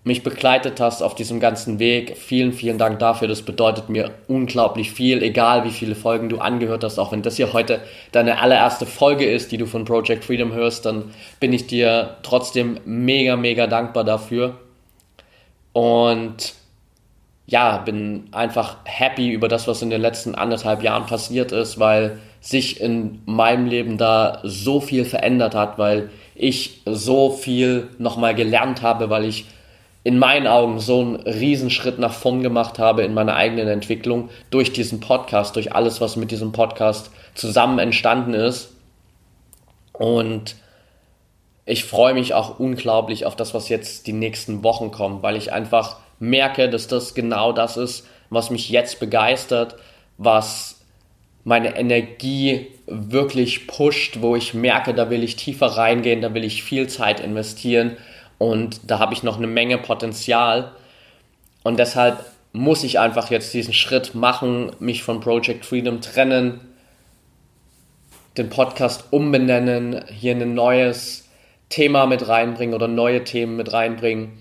mich 0.04 0.24
begleitet 0.24 0.80
hast 0.80 1.00
auf 1.00 1.14
diesem 1.14 1.38
ganzen 1.38 1.78
Weg. 1.78 2.16
Vielen, 2.16 2.52
vielen 2.52 2.76
Dank 2.76 2.98
dafür. 2.98 3.28
Das 3.28 3.42
bedeutet 3.42 3.88
mir 3.88 4.10
unglaublich 4.26 4.90
viel, 4.90 5.22
egal 5.22 5.64
wie 5.64 5.70
viele 5.70 5.94
Folgen 5.94 6.28
du 6.28 6.38
angehört 6.38 6.82
hast. 6.82 6.98
Auch 6.98 7.12
wenn 7.12 7.22
das 7.22 7.36
hier 7.36 7.52
heute 7.52 7.80
deine 8.10 8.40
allererste 8.40 8.84
Folge 8.84 9.24
ist, 9.24 9.52
die 9.52 9.58
du 9.58 9.66
von 9.66 9.84
Project 9.84 10.24
Freedom 10.24 10.52
hörst, 10.52 10.86
dann 10.86 11.12
bin 11.38 11.52
ich 11.52 11.68
dir 11.68 12.16
trotzdem 12.24 12.80
mega, 12.84 13.36
mega 13.36 13.68
dankbar 13.68 14.02
dafür. 14.02 14.56
Und 15.72 16.54
ja, 17.46 17.78
bin 17.78 18.24
einfach 18.32 18.78
happy 18.84 19.30
über 19.30 19.46
das, 19.46 19.68
was 19.68 19.82
in 19.82 19.90
den 19.90 20.00
letzten 20.00 20.34
anderthalb 20.34 20.82
Jahren 20.82 21.06
passiert 21.06 21.52
ist, 21.52 21.78
weil 21.78 22.18
sich 22.40 22.80
in 22.80 23.20
meinem 23.24 23.66
Leben 23.66 23.98
da 23.98 24.40
so 24.42 24.80
viel 24.80 25.04
verändert 25.04 25.54
hat, 25.54 25.78
weil 25.78 26.10
ich 26.34 26.82
so 26.86 27.30
viel 27.30 27.88
nochmal 27.98 28.34
gelernt 28.34 28.82
habe, 28.82 29.10
weil 29.10 29.24
ich 29.24 29.46
in 30.04 30.18
meinen 30.18 30.46
Augen 30.46 30.80
so 30.80 31.00
einen 31.00 31.16
Riesenschritt 31.16 31.98
nach 31.98 32.12
vorn 32.12 32.42
gemacht 32.42 32.78
habe 32.78 33.02
in 33.02 33.14
meiner 33.14 33.36
eigenen 33.36 33.68
Entwicklung 33.68 34.30
durch 34.50 34.72
diesen 34.72 35.00
Podcast, 35.00 35.54
durch 35.54 35.74
alles, 35.74 36.00
was 36.00 36.16
mit 36.16 36.30
diesem 36.30 36.52
Podcast 36.52 37.10
zusammen 37.34 37.78
entstanden 37.78 38.34
ist. 38.34 38.72
Und 39.92 40.56
ich 41.64 41.84
freue 41.84 42.14
mich 42.14 42.34
auch 42.34 42.58
unglaublich 42.58 43.24
auf 43.24 43.36
das, 43.36 43.54
was 43.54 43.68
jetzt 43.68 44.08
die 44.08 44.12
nächsten 44.12 44.64
Wochen 44.64 44.90
kommt, 44.90 45.22
weil 45.22 45.36
ich 45.36 45.52
einfach 45.52 45.98
merke, 46.18 46.68
dass 46.68 46.88
das 46.88 47.14
genau 47.14 47.52
das 47.52 47.76
ist, 47.76 48.06
was 48.30 48.50
mich 48.50 48.70
jetzt 48.70 48.98
begeistert, 48.98 49.76
was 50.18 50.80
meine 51.44 51.76
Energie 51.76 52.68
wirklich 52.86 53.66
pusht, 53.68 54.18
wo 54.20 54.34
ich 54.34 54.54
merke, 54.54 54.94
da 54.94 55.10
will 55.10 55.22
ich 55.22 55.36
tiefer 55.36 55.66
reingehen, 55.66 56.20
da 56.20 56.34
will 56.34 56.44
ich 56.44 56.64
viel 56.64 56.88
Zeit 56.88 57.20
investieren 57.20 57.96
und 58.42 58.90
da 58.90 58.98
habe 58.98 59.14
ich 59.14 59.22
noch 59.22 59.36
eine 59.36 59.46
Menge 59.46 59.78
Potenzial. 59.78 60.72
Und 61.62 61.78
deshalb 61.78 62.26
muss 62.52 62.82
ich 62.82 62.98
einfach 62.98 63.30
jetzt 63.30 63.54
diesen 63.54 63.72
Schritt 63.72 64.16
machen, 64.16 64.72
mich 64.80 65.04
von 65.04 65.20
Project 65.20 65.64
Freedom 65.64 66.00
trennen, 66.00 66.60
den 68.36 68.50
Podcast 68.50 69.04
umbenennen, 69.12 70.04
hier 70.08 70.34
ein 70.34 70.54
neues 70.54 71.28
Thema 71.68 72.06
mit 72.06 72.26
reinbringen 72.26 72.74
oder 72.74 72.88
neue 72.88 73.22
Themen 73.22 73.56
mit 73.56 73.72
reinbringen, 73.72 74.32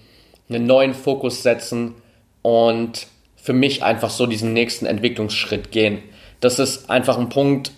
einen 0.50 0.65
neuen 0.65 0.96
Fokus 0.96 1.43
setzen 1.43 1.93
und 2.41 3.05
für 3.36 3.53
mich 3.53 3.84
einfach 3.84 4.10
so 4.10 4.25
diesen 4.25 4.51
nächsten 4.51 4.88
Entwicklungsschritt 4.88 5.72
gehen. 5.72 6.01
Das 6.39 6.58
ist 6.58 6.89
einfach 6.89 7.20
ein 7.20 7.29
Punkt, 7.29 7.72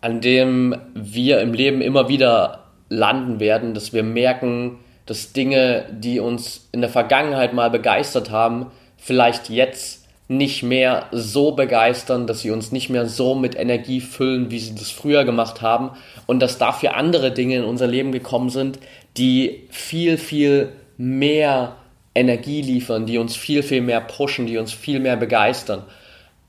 an 0.00 0.20
dem 0.22 0.74
wir 0.94 1.40
im 1.40 1.54
Leben 1.54 1.82
immer 1.82 2.08
wieder 2.08 2.64
landen 2.88 3.38
werden, 3.38 3.74
dass 3.74 3.92
wir 3.92 4.02
merken, 4.02 4.80
dass 5.08 5.32
Dinge, 5.32 5.86
die 5.90 6.20
uns 6.20 6.68
in 6.70 6.82
der 6.82 6.90
Vergangenheit 6.90 7.54
mal 7.54 7.70
begeistert 7.70 8.30
haben, 8.30 8.66
vielleicht 8.98 9.48
jetzt 9.48 10.06
nicht 10.28 10.62
mehr 10.62 11.06
so 11.12 11.52
begeistern, 11.52 12.26
dass 12.26 12.42
sie 12.42 12.50
uns 12.50 12.72
nicht 12.72 12.90
mehr 12.90 13.06
so 13.06 13.34
mit 13.34 13.58
Energie 13.58 14.02
füllen, 14.02 14.50
wie 14.50 14.58
sie 14.58 14.74
das 14.74 14.90
früher 14.90 15.24
gemacht 15.24 15.62
haben 15.62 15.92
und 16.26 16.40
dass 16.40 16.58
dafür 16.58 16.94
andere 16.94 17.32
Dinge 17.32 17.56
in 17.56 17.64
unser 17.64 17.86
Leben 17.86 18.12
gekommen 18.12 18.50
sind, 18.50 18.78
die 19.16 19.66
viel, 19.70 20.18
viel 20.18 20.72
mehr 20.98 21.76
Energie 22.14 22.60
liefern, 22.60 23.06
die 23.06 23.16
uns 23.16 23.34
viel, 23.34 23.62
viel 23.62 23.80
mehr 23.80 24.02
pushen, 24.02 24.46
die 24.46 24.58
uns 24.58 24.74
viel 24.74 25.00
mehr 25.00 25.16
begeistern. 25.16 25.84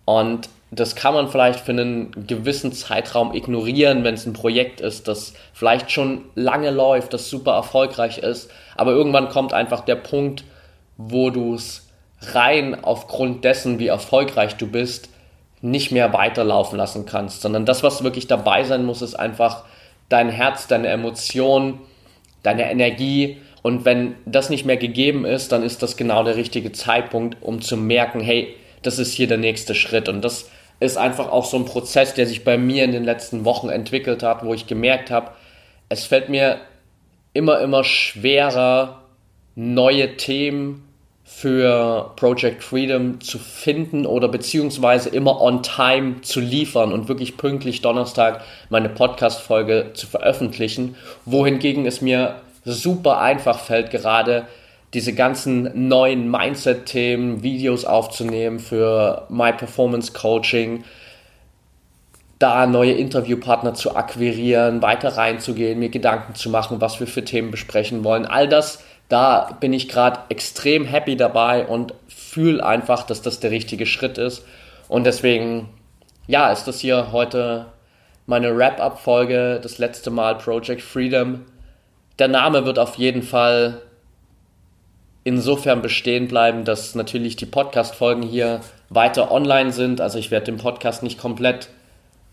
Und 0.04 0.50
das 0.72 0.96
kann 0.96 1.16
man 1.16 1.30
vielleicht 1.30 1.62
für 1.62 1.72
einen 1.72 2.28
gewissen 2.28 2.72
Zeitraum 2.74 3.34
ignorieren, 3.34 4.04
wenn 4.04 4.14
es 4.14 4.26
ein 4.26 4.34
Projekt 4.34 4.82
ist, 4.82 5.08
das 5.08 5.34
vielleicht 5.54 5.92
schon 5.92 6.26
lange 6.36 6.70
läuft, 6.70 7.14
das 7.14 7.30
super 7.30 7.54
erfolgreich 7.54 8.20
ist, 8.20 8.52
aber 8.76 8.92
irgendwann 8.92 9.30
kommt 9.30 9.54
einfach 9.54 9.82
der 9.82 9.96
Punkt, 9.96 10.44
wo 10.98 11.32
du 11.32 11.56
es 11.56 11.88
rein 12.22 12.84
aufgrund 12.84 13.44
dessen, 13.46 13.80
wie 13.80 13.88
erfolgreich 13.88 14.58
du 14.58 14.68
bist, 14.68 15.10
nicht 15.62 15.92
mehr 15.92 16.14
weiterlaufen 16.14 16.78
lassen 16.78 17.06
kannst, 17.06 17.42
sondern 17.42 17.66
das, 17.66 17.84
was 17.84 18.04
wirklich 18.04 18.28
dabei 18.28 18.64
sein 18.64 18.86
muss, 18.86 19.02
ist 19.02 19.16
einfach 19.16 19.64
dein 20.08 20.30
Herz, 20.30 20.68
deine 20.68 20.88
Emotion, 20.88 21.80
deine 22.44 22.70
Energie. 22.70 23.38
Und 23.62 23.86
wenn 23.86 24.16
das 24.26 24.50
nicht 24.50 24.66
mehr 24.66 24.78
gegeben 24.78 25.26
ist, 25.26 25.52
dann 25.52 25.64
ist 25.64 25.84
das 25.84 25.98
genau 25.98 26.24
der 26.24 26.38
richtige 26.38 26.72
Zeitpunkt, 26.72 27.38
um 27.42 27.62
zu 27.62 27.76
merken, 27.76 28.22
hey, 28.22 28.56
das 28.84 29.00
ist 29.00 29.14
hier 29.14 29.28
der 29.28 29.38
nächste 29.38 29.76
Schritt. 29.76 30.08
Und 30.08 30.22
das 30.22 30.50
ist 30.80 30.98
einfach 30.98 31.30
auch 31.30 31.46
so 31.46 31.58
ein 31.58 31.66
Prozess, 31.66 32.14
der 32.14 32.26
sich 32.26 32.44
bei 32.44 32.58
mir 32.58 32.84
in 32.84 32.92
den 32.92 33.04
letzten 33.04 33.46
Wochen 33.46 33.70
entwickelt 33.70 34.24
hat, 34.24 34.46
wo 34.46 34.54
ich 34.54 34.68
gemerkt 34.68 35.12
habe, 35.12 35.32
es 35.90 36.06
fällt 36.06 36.30
mir 36.30 36.58
immer, 37.34 37.60
immer 37.60 37.84
schwerer, 37.84 39.02
neue 39.56 40.16
Themen 40.16 40.86
für 41.24 42.12
Project 42.16 42.64
Freedom 42.64 43.22
zu 43.22 43.38
finden 43.38 44.06
oder 44.06 44.28
beziehungsweise 44.28 45.10
immer 45.10 45.42
on 45.42 45.62
time 45.62 46.22
zu 46.22 46.40
liefern 46.40 46.92
und 46.92 47.08
wirklich 47.08 47.38
pünktlich 47.38 47.82
Donnerstag 47.82 48.42
meine 48.70 48.90
Podcast-Folge 48.90 49.92
zu 49.94 50.08
veröffentlichen, 50.08 50.96
wohingegen 51.26 51.86
es 51.86 52.02
mir 52.02 52.36
super 52.66 53.20
einfach 53.20 53.60
fällt, 53.60 53.92
gerade 53.92 54.48
diese 54.94 55.14
ganzen 55.14 55.88
neuen 55.88 56.30
Mindset-Themen, 56.32 57.44
Videos 57.44 57.86
aufzunehmen 57.86 58.60
für 58.60 59.28
My 59.30 59.54
Performance 59.54 60.14
Coaching, 60.14 60.84
da 62.40 62.66
neue 62.66 62.94
Interviewpartner 62.94 63.74
zu 63.74 63.96
akquirieren, 63.96 64.82
weiter 64.82 65.18
reinzugehen, 65.18 65.78
mir 65.78 65.90
Gedanken 65.90 66.36
zu 66.36 66.50
machen, 66.50 66.82
was 66.82 67.00
wir 67.00 67.08
für 67.08 67.24
Themen 67.24 67.52
besprechen 67.52 68.04
wollen. 68.04 68.26
All 68.26 68.48
das, 68.48 68.84
da 69.10 69.58
bin 69.60 69.74
ich 69.74 69.90
gerade 69.90 70.22
extrem 70.30 70.86
happy 70.86 71.18
dabei 71.18 71.66
und 71.66 71.94
fühle 72.08 72.66
einfach, 72.66 73.04
dass 73.04 73.22
das 73.22 73.40
der 73.40 73.52
richtige 73.52 73.86
Schritt 73.86 74.18
ist. 74.18 74.46
Und 74.88 75.06
deswegen, 75.06 75.70
ja, 76.28 76.52
ist 76.52 76.66
das 76.66 76.80
hier 76.80 77.12
heute 77.12 77.66
meine 78.26 78.56
Wrap-up-Folge, 78.56 79.60
das 79.62 79.78
letzte 79.78 80.10
Mal 80.10 80.36
Project 80.36 80.82
Freedom. 80.82 81.46
Der 82.20 82.28
Name 82.28 82.66
wird 82.66 82.80
auf 82.80 82.96
jeden 82.96 83.24
Fall 83.24 83.82
insofern 85.30 85.84
bestehen 85.84 86.28
bleiben, 86.28 86.66
dass 86.66 86.96
natürlich 86.96 87.36
die 87.36 87.46
Podcast-Folgen 87.46 88.24
hier 88.24 88.62
weiter 88.90 89.32
online 89.32 89.72
sind. 89.72 90.02
Also 90.02 90.18
ich 90.18 90.32
werde 90.32 90.48
den 90.48 90.58
Podcast 90.58 91.04
nicht 91.04 91.20
komplett 91.20 91.70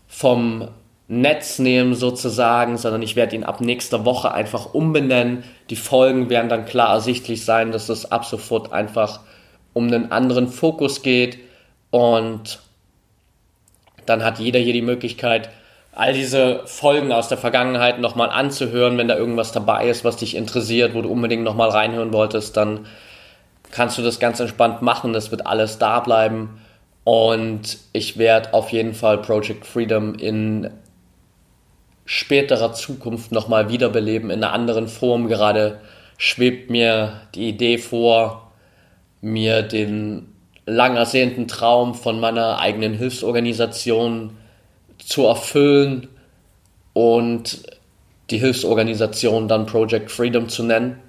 vom 0.07 0.67
Netz 1.07 1.59
nehmen 1.59 1.93
sozusagen, 1.93 2.77
sondern 2.77 3.03
ich 3.03 3.15
werde 3.15 3.35
ihn 3.35 3.43
ab 3.43 3.61
nächster 3.61 4.03
Woche 4.03 4.33
einfach 4.33 4.73
umbenennen. 4.73 5.43
Die 5.69 5.75
Folgen 5.75 6.31
werden 6.31 6.49
dann 6.49 6.65
klar 6.65 6.91
ersichtlich 6.91 7.45
sein, 7.45 7.71
dass 7.71 7.87
es 7.87 8.11
ab 8.11 8.25
sofort 8.25 8.73
einfach 8.73 9.19
um 9.73 9.85
einen 9.85 10.11
anderen 10.11 10.47
Fokus 10.47 11.03
geht 11.03 11.37
und 11.91 12.59
dann 14.07 14.23
hat 14.23 14.39
jeder 14.39 14.59
hier 14.59 14.73
die 14.73 14.81
Möglichkeit, 14.81 15.49
all 15.97 16.13
diese 16.13 16.61
Folgen 16.65 17.11
aus 17.11 17.27
der 17.27 17.39
Vergangenheit 17.39 17.99
nochmal 17.99 18.29
anzuhören, 18.29 18.99
wenn 18.99 19.07
da 19.07 19.17
irgendwas 19.17 19.51
dabei 19.51 19.89
ist, 19.89 20.05
was 20.05 20.17
dich 20.17 20.35
interessiert, 20.35 20.93
wo 20.93 21.01
du 21.01 21.09
unbedingt 21.09 21.43
nochmal 21.43 21.69
reinhören 21.69 22.13
wolltest, 22.13 22.55
dann 22.55 22.85
kannst 23.71 23.97
du 23.97 24.03
das 24.03 24.19
ganz 24.19 24.39
entspannt 24.39 24.83
machen. 24.83 25.11
Das 25.11 25.31
wird 25.31 25.47
alles 25.47 25.79
da 25.79 25.99
bleiben. 25.99 26.61
Und 27.03 27.79
ich 27.93 28.19
werde 28.19 28.53
auf 28.53 28.69
jeden 28.69 28.93
Fall 28.93 29.17
Project 29.17 29.65
Freedom 29.65 30.13
in 30.13 30.69
späterer 32.05 32.73
Zukunft 32.73 33.31
nochmal 33.31 33.69
wiederbeleben, 33.69 34.29
in 34.29 34.43
einer 34.43 34.53
anderen 34.53 34.87
Form. 34.87 35.27
Gerade 35.27 35.79
schwebt 36.19 36.69
mir 36.69 37.21
die 37.33 37.49
Idee 37.49 37.79
vor, 37.79 38.51
mir 39.21 39.63
den 39.63 40.31
lang 40.67 40.95
ersehnten 40.95 41.47
Traum 41.47 41.95
von 41.95 42.19
meiner 42.19 42.59
eigenen 42.59 42.93
Hilfsorganisation 42.93 44.37
zu 45.07 45.25
erfüllen 45.25 46.09
und 46.91 47.63
die 48.29 48.39
Hilfsorganisation 48.39 49.47
dann 49.47 49.65
Project 49.65 50.11
Freedom 50.11 50.49
zu 50.49 50.63
nennen. 50.63 50.99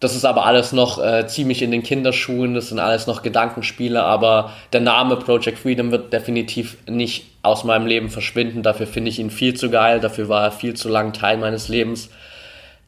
Das 0.00 0.16
ist 0.16 0.24
aber 0.24 0.44
alles 0.44 0.72
noch 0.72 1.02
äh, 1.02 1.26
ziemlich 1.28 1.62
in 1.62 1.70
den 1.70 1.84
Kinderschuhen, 1.84 2.52
das 2.54 2.70
sind 2.70 2.80
alles 2.80 3.06
noch 3.06 3.22
Gedankenspiele, 3.22 4.02
aber 4.02 4.50
der 4.72 4.80
Name 4.80 5.16
Project 5.16 5.56
Freedom 5.56 5.92
wird 5.92 6.12
definitiv 6.12 6.76
nicht 6.88 7.26
aus 7.42 7.62
meinem 7.62 7.86
Leben 7.86 8.10
verschwinden. 8.10 8.64
Dafür 8.64 8.88
finde 8.88 9.10
ich 9.10 9.20
ihn 9.20 9.30
viel 9.30 9.54
zu 9.54 9.70
geil, 9.70 10.00
dafür 10.00 10.28
war 10.28 10.42
er 10.42 10.50
viel 10.50 10.74
zu 10.74 10.88
lang 10.88 11.12
Teil 11.12 11.36
meines 11.36 11.68
Lebens. 11.68 12.10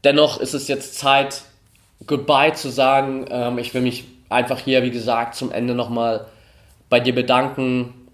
Dennoch 0.02 0.40
ist 0.40 0.52
es 0.52 0.66
jetzt 0.66 0.98
Zeit, 0.98 1.42
Goodbye 2.06 2.54
zu 2.54 2.70
sagen. 2.70 3.26
Ähm, 3.30 3.58
ich 3.58 3.72
will 3.72 3.82
mich 3.82 4.04
einfach 4.28 4.58
hier, 4.58 4.82
wie 4.82 4.90
gesagt, 4.90 5.36
zum 5.36 5.52
Ende 5.52 5.74
nochmal 5.76 6.26
bei 6.90 6.98
dir 6.98 7.14
bedanken 7.14 8.05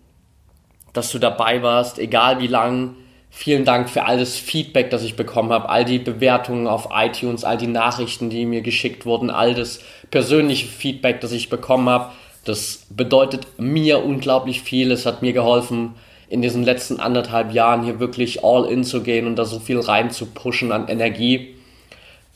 dass 0.92 1.10
du 1.10 1.18
dabei 1.18 1.62
warst, 1.62 1.98
egal 1.98 2.40
wie 2.40 2.46
lang. 2.46 2.96
Vielen 3.30 3.64
Dank 3.64 3.88
für 3.88 4.04
all 4.04 4.18
das 4.18 4.36
Feedback, 4.36 4.90
das 4.90 5.02
ich 5.02 5.16
bekommen 5.16 5.52
habe, 5.52 5.70
all 5.70 5.86
die 5.86 5.98
Bewertungen 5.98 6.66
auf 6.66 6.88
iTunes, 6.92 7.44
all 7.44 7.56
die 7.56 7.66
Nachrichten, 7.66 8.28
die 8.28 8.44
mir 8.44 8.60
geschickt 8.60 9.06
wurden, 9.06 9.30
all 9.30 9.54
das 9.54 9.80
persönliche 10.10 10.66
Feedback, 10.66 11.22
das 11.22 11.32
ich 11.32 11.48
bekommen 11.48 11.88
habe. 11.88 12.12
Das 12.44 12.86
bedeutet 12.90 13.46
mir 13.56 14.04
unglaublich 14.04 14.60
viel. 14.60 14.90
Es 14.90 15.06
hat 15.06 15.22
mir 15.22 15.32
geholfen, 15.32 15.94
in 16.28 16.42
diesen 16.42 16.62
letzten 16.62 17.00
anderthalb 17.00 17.52
Jahren 17.54 17.84
hier 17.84 18.00
wirklich 18.00 18.44
all 18.44 18.66
in 18.66 18.84
zu 18.84 19.02
gehen 19.02 19.26
und 19.26 19.36
da 19.36 19.46
so 19.46 19.60
viel 19.60 19.80
rein 19.80 20.10
zu 20.10 20.26
pushen 20.26 20.70
an 20.70 20.88
Energie. 20.88 21.54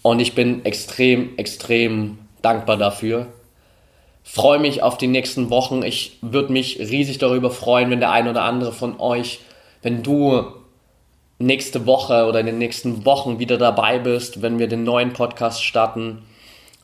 Und 0.00 0.20
ich 0.20 0.34
bin 0.34 0.64
extrem, 0.64 1.36
extrem 1.36 2.18
dankbar 2.40 2.78
dafür 2.78 3.26
freue 4.26 4.58
mich 4.58 4.82
auf 4.82 4.98
die 4.98 5.06
nächsten 5.06 5.50
Wochen. 5.50 5.82
Ich 5.82 6.18
würde 6.20 6.52
mich 6.52 6.80
riesig 6.80 7.18
darüber 7.18 7.50
freuen, 7.50 7.90
wenn 7.90 8.00
der 8.00 8.10
ein 8.10 8.26
oder 8.26 8.42
andere 8.42 8.72
von 8.72 8.98
euch, 8.98 9.38
wenn 9.82 10.02
du 10.02 10.44
nächste 11.38 11.86
Woche 11.86 12.26
oder 12.26 12.40
in 12.40 12.46
den 12.46 12.58
nächsten 12.58 13.06
Wochen 13.06 13.38
wieder 13.38 13.56
dabei 13.56 14.00
bist, 14.00 14.42
wenn 14.42 14.58
wir 14.58 14.66
den 14.66 14.82
neuen 14.82 15.12
Podcast 15.12 15.64
starten. 15.64 16.22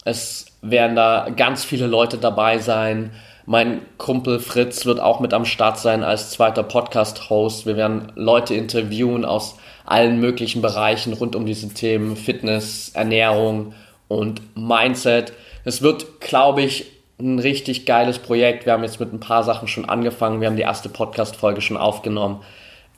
Es 0.05 0.47
werden 0.63 0.95
da 0.95 1.29
ganz 1.35 1.65
viele 1.65 1.89
Leute 1.89 2.17
dabei 2.17 2.59
sein. 2.59 3.11
Mein 3.45 3.83
Kumpel 3.99 4.39
Fritz 4.39 4.87
wird 4.87 5.01
auch 5.01 5.19
mit 5.19 5.35
am 5.35 5.45
Start 5.45 5.81
sein 5.81 6.05
als 6.05 6.31
zweiter 6.31 6.63
Podcast-Host. 6.63 7.67
Wir 7.67 7.77
werden 7.77 8.13
Leute 8.15 8.55
interviewen 8.55 9.25
aus 9.25 9.57
allen 9.85 10.21
möglichen 10.21 10.63
Bereichen 10.63 11.13
rund 11.13 11.35
um 11.35 11.45
diese 11.45 11.69
Themen 11.75 12.17
Fitness, 12.17 12.93
Ernährung 12.95 13.75
und 14.07 14.41
Mindset. 14.57 15.33
Es 15.65 15.83
wird, 15.83 16.21
glaube 16.21 16.63
ich, 16.63 17.02
ein 17.23 17.39
richtig 17.39 17.87
geiles 17.87 18.19
Projekt. 18.19 18.67
Wir 18.67 18.73
haben 18.73 18.83
jetzt 18.83 19.01
mit 19.01 19.13
ein 19.13 19.21
paar 19.21 19.43
Sachen 19.43 19.69
schon 19.69 19.89
angefangen. 19.89 20.41
Wir 20.41 20.49
haben 20.49 20.57
die 20.57 20.63
erste 20.63 20.89
Podcast-Folge 20.89 21.61
schon 21.61 21.77
aufgenommen. 21.77 22.43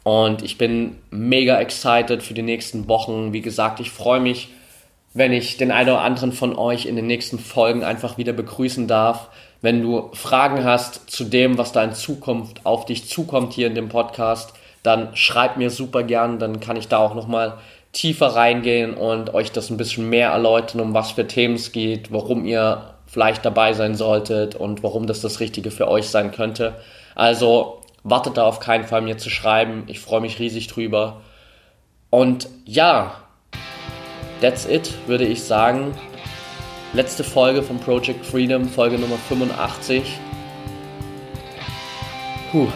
Und 0.03 0.43
ich 0.43 0.59
bin 0.59 0.97
mega 1.11 1.59
excited 1.61 2.23
für 2.23 2.35
die 2.35 2.43
nächsten 2.43 2.89
Wochen. 2.89 3.33
Wie 3.33 3.41
gesagt, 3.41 3.81
ich 3.81 3.91
freue 3.91 4.21
mich, 4.21 4.49
wenn 5.15 5.33
ich 5.33 5.57
den 5.57 5.71
einen 5.71 5.91
oder 5.91 6.03
anderen 6.03 6.33
von 6.33 6.57
euch 6.57 6.87
in 6.87 6.97
den 6.97 7.07
nächsten 7.07 7.39
Folgen 7.39 7.85
einfach 7.85 8.19
wieder 8.19 8.33
begrüßen 8.33 8.87
darf. 8.87 9.29
Wenn 9.63 9.81
du 9.81 10.11
Fragen 10.13 10.65
hast 10.65 11.11
zu 11.11 11.25
dem, 11.25 11.57
was 11.57 11.73
da 11.73 11.83
in 11.83 11.93
Zukunft 11.93 12.67
auf 12.67 12.85
dich 12.85 13.09
zukommt 13.09 13.55
hier 13.55 13.67
in 13.67 13.75
dem 13.75 13.89
Podcast, 13.89 14.53
dann 14.83 15.17
schreib 15.17 15.57
mir 15.57 15.71
super 15.71 16.03
gern, 16.03 16.39
dann 16.39 16.61
kann 16.61 16.77
ich 16.77 16.89
da 16.89 16.99
auch 16.99 17.15
nochmal 17.15 17.59
tiefer 17.93 18.27
reingehen 18.27 18.93
und 18.95 19.33
euch 19.33 19.53
das 19.53 19.71
ein 19.71 19.79
bisschen 19.79 20.11
mehr 20.11 20.31
erläutern, 20.31 20.81
um 20.81 20.93
was 20.93 21.13
für 21.13 21.27
Themen 21.27 21.55
es 21.55 21.73
geht, 21.73 22.13
warum 22.13 22.45
ihr 22.45 22.94
vielleicht 23.15 23.45
dabei 23.45 23.75
sein 23.75 23.95
solltet 23.95 24.57
und 24.57 24.83
warum 24.83 25.07
das 25.07 25.21
das 25.21 25.39
Richtige 25.39 25.71
für 25.71 25.87
euch 25.87 26.09
sein 26.09 26.33
könnte. 26.33 26.75
Also 27.15 27.81
wartet 28.03 28.37
da 28.37 28.45
auf 28.45 28.59
keinen 28.59 28.83
Fall 28.83 29.03
mir 29.03 29.19
zu 29.19 29.31
schreiben. 29.31 29.85
Ich 29.87 30.01
freue 30.01 30.21
mich 30.21 30.41
riesig 30.41 30.67
drüber. 30.67 31.21
Und 32.11 32.49
ja, 32.65 33.15
that's 34.41 34.67
it, 34.67 34.93
würde 35.07 35.25
ich 35.27 35.45
sagen. 35.45 35.95
Letzte 36.93 37.23
Folge 37.23 37.63
von 37.63 37.79
Project 37.79 38.27
Freedom, 38.27 38.69
Folge 38.69 38.99
Nummer 38.99 39.17
85. 39.29 40.03
Puh, 42.51 42.67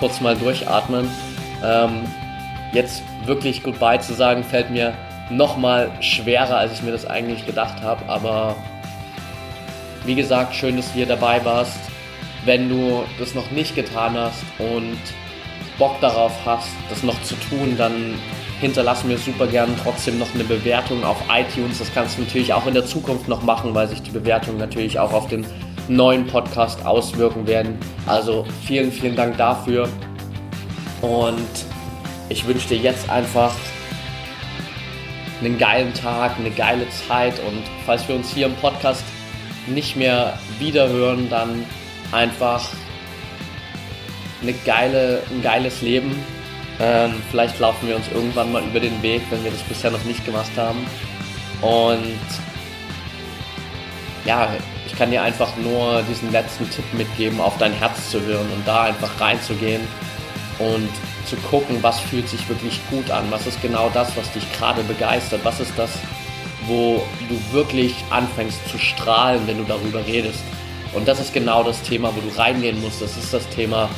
kurz 0.00 0.20
mal 0.20 0.34
durchatmen. 0.34 1.08
Ähm, 1.64 2.02
jetzt 2.72 3.04
wirklich 3.26 3.62
Goodbye 3.62 4.00
zu 4.00 4.12
sagen, 4.12 4.42
fällt 4.42 4.72
mir 4.72 4.92
nochmal 5.30 5.92
schwerer, 6.00 6.56
als 6.56 6.72
ich 6.72 6.82
mir 6.82 6.90
das 6.90 7.06
eigentlich 7.06 7.46
gedacht 7.46 7.80
habe. 7.80 8.08
Aber 8.08 8.56
wie 10.08 10.14
gesagt, 10.14 10.54
schön, 10.54 10.78
dass 10.78 10.86
du 10.88 10.94
hier 10.94 11.06
dabei 11.06 11.44
warst. 11.44 11.78
Wenn 12.46 12.70
du 12.70 13.04
das 13.18 13.34
noch 13.34 13.50
nicht 13.50 13.74
getan 13.76 14.16
hast 14.16 14.42
und 14.58 14.98
Bock 15.78 16.00
darauf 16.00 16.32
hast, 16.46 16.70
das 16.88 17.02
noch 17.02 17.20
zu 17.22 17.34
tun, 17.50 17.74
dann 17.76 18.14
hinterlass 18.58 19.04
mir 19.04 19.18
super 19.18 19.46
gern 19.46 19.68
trotzdem 19.82 20.18
noch 20.18 20.34
eine 20.34 20.44
Bewertung 20.44 21.04
auf 21.04 21.18
iTunes. 21.30 21.78
Das 21.78 21.92
kannst 21.92 22.16
du 22.16 22.22
natürlich 22.22 22.54
auch 22.54 22.66
in 22.66 22.72
der 22.72 22.86
Zukunft 22.86 23.28
noch 23.28 23.42
machen, 23.42 23.74
weil 23.74 23.86
sich 23.86 24.00
die 24.00 24.10
Bewertungen 24.10 24.56
natürlich 24.56 24.98
auch 24.98 25.12
auf 25.12 25.28
den 25.28 25.46
neuen 25.88 26.26
Podcast 26.26 26.86
auswirken 26.86 27.46
werden. 27.46 27.78
Also 28.06 28.46
vielen, 28.64 28.90
vielen 28.90 29.14
Dank 29.14 29.36
dafür. 29.36 29.90
Und 31.02 31.36
ich 32.30 32.46
wünsche 32.46 32.68
dir 32.68 32.78
jetzt 32.78 33.10
einfach 33.10 33.54
einen 35.40 35.58
geilen 35.58 35.92
Tag, 35.92 36.38
eine 36.38 36.50
geile 36.50 36.88
Zeit 37.06 37.34
und 37.46 37.62
falls 37.84 38.08
wir 38.08 38.14
uns 38.16 38.32
hier 38.32 38.46
im 38.46 38.54
Podcast 38.54 39.04
nicht 39.74 39.96
mehr 39.96 40.38
wiederhören, 40.58 41.28
dann 41.30 41.64
einfach 42.12 42.68
eine 44.42 44.52
geile, 44.52 45.22
ein 45.30 45.42
geiles 45.42 45.82
Leben. 45.82 46.14
Ähm, 46.80 47.14
vielleicht 47.30 47.58
laufen 47.58 47.88
wir 47.88 47.96
uns 47.96 48.06
irgendwann 48.08 48.52
mal 48.52 48.62
über 48.62 48.80
den 48.80 49.02
Weg, 49.02 49.22
wenn 49.30 49.42
wir 49.42 49.50
das 49.50 49.62
bisher 49.62 49.90
noch 49.90 50.04
nicht 50.04 50.24
gemacht 50.24 50.50
haben. 50.56 50.86
Und 51.60 52.18
ja, 54.24 54.48
ich 54.86 54.96
kann 54.96 55.10
dir 55.10 55.22
einfach 55.22 55.56
nur 55.56 56.02
diesen 56.02 56.30
letzten 56.30 56.68
Tipp 56.70 56.84
mitgeben, 56.92 57.40
auf 57.40 57.58
dein 57.58 57.72
Herz 57.72 58.10
zu 58.10 58.20
hören 58.20 58.46
und 58.54 58.66
da 58.66 58.84
einfach 58.84 59.20
reinzugehen 59.20 59.82
und 60.58 60.88
zu 61.26 61.36
gucken, 61.36 61.78
was 61.82 62.00
fühlt 62.00 62.28
sich 62.28 62.48
wirklich 62.48 62.80
gut 62.90 63.10
an, 63.10 63.24
was 63.30 63.46
ist 63.46 63.60
genau 63.60 63.90
das, 63.92 64.16
was 64.16 64.30
dich 64.32 64.44
gerade 64.52 64.82
begeistert, 64.84 65.40
was 65.44 65.60
ist 65.60 65.72
das, 65.76 65.90
wo 66.68 67.02
du 67.28 67.52
wirklich 67.52 67.94
anfängst 68.10 68.68
zu 68.68 68.78
strahlen, 68.78 69.42
wenn 69.46 69.58
du 69.58 69.64
darüber 69.64 70.06
redest. 70.06 70.42
Und 70.94 71.08
das 71.08 71.20
ist 71.20 71.34
genau 71.34 71.62
das 71.62 71.82
Thema, 71.82 72.12
wo 72.14 72.20
du 72.20 72.36
reingehen 72.38 72.80
musst. 72.80 73.02
Das 73.02 73.16
ist 73.16 73.34
das 73.34 73.48
Thema, 73.48 73.88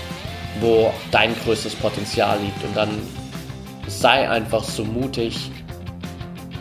wo 0.60 0.92
dein 1.10 1.34
größtes 1.44 1.74
Potenzial 1.74 2.38
liegt. 2.40 2.64
Und 2.64 2.76
dann 2.76 2.90
sei 3.86 4.28
einfach 4.28 4.64
so 4.64 4.84
mutig, 4.84 5.50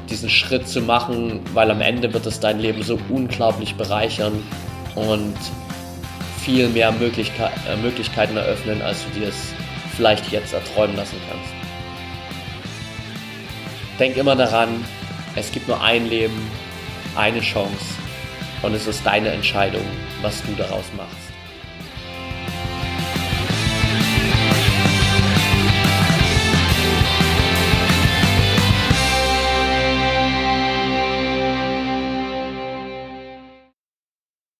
diesen 0.10 0.30
Schritt 0.30 0.68
zu 0.68 0.82
machen, 0.82 1.42
weil 1.54 1.70
am 1.72 1.82
Ende 1.82 2.12
wird 2.14 2.26
es 2.26 2.40
dein 2.40 2.60
Leben 2.60 2.84
so 2.84 3.00
unglaublich 3.10 3.76
bereichern 3.76 4.44
und 4.96 5.36
viel 6.44 6.68
mehr 6.70 6.92
Möglichkeit, 6.92 7.52
äh, 7.70 7.76
Möglichkeiten 7.78 8.38
eröffnen, 8.38 8.82
als 8.82 9.06
du 9.06 9.20
dir 9.20 9.28
es 9.28 9.54
vielleicht 9.96 10.32
jetzt 10.32 10.54
erträumen 10.54 10.96
lassen 10.96 11.18
kannst. 11.30 11.54
Denk 14.00 14.18
immer 14.18 14.36
daran, 14.36 14.84
es 15.40 15.52
gibt 15.52 15.68
nur 15.68 15.82
ein 15.82 16.08
Leben, 16.08 16.52
eine 17.16 17.40
Chance 17.40 17.96
und 18.62 18.74
es 18.74 18.88
ist 18.88 19.06
deine 19.06 19.30
Entscheidung, 19.30 19.86
was 20.22 20.44
du 20.44 20.54
daraus 20.54 20.86
machst. 20.96 21.29